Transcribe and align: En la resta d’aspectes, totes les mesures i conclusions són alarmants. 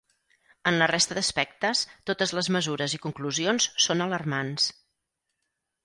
En 0.69 0.77
la 0.83 0.87
resta 0.91 1.17
d’aspectes, 1.17 1.83
totes 2.11 2.35
les 2.39 2.51
mesures 2.57 2.99
i 2.99 3.03
conclusions 3.07 3.71
són 3.87 4.03
alarmants. 4.09 4.71